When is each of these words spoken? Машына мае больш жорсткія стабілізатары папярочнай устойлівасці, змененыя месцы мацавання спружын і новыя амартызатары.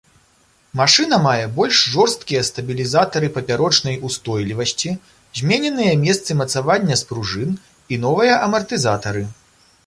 Машына 0.79 1.17
мае 1.25 1.41
больш 1.57 1.81
жорсткія 1.95 2.41
стабілізатары 2.47 3.29
папярочнай 3.35 3.99
устойлівасці, 4.09 4.95
змененыя 5.41 5.93
месцы 6.07 6.31
мацавання 6.41 6.99
спружын 7.03 7.51
і 7.93 8.01
новыя 8.09 8.41
амартызатары. 8.49 9.23